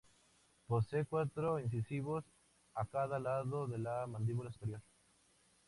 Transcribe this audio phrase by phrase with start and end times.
[0.65, 2.25] Poseen cuatro incisivos
[2.73, 4.81] a cada lado de la mandíbula superior.